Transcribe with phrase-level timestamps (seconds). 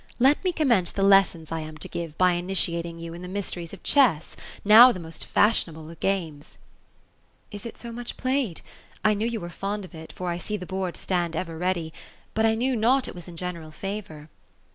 [0.17, 3.27] Let me commence the lessons I am to give, b}' initia ting you in the
[3.27, 4.35] mysteries of chess,—
[4.73, 6.57] now the most fashionable of games"
[7.51, 8.61] "■ Is it so much played?
[9.05, 11.93] I knew you were fond of it, for I see the board stand ever ready;—
[12.33, 14.27] but I knew not it was in general favour."